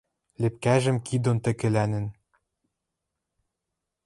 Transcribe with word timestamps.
Лепкӓжӹм 0.41 0.97
кид 1.05 1.21
дон 1.23 1.37
тӹкӹлӓлӹн 1.43 2.05